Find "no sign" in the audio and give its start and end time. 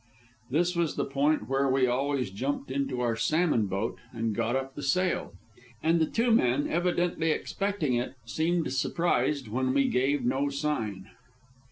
10.25-11.11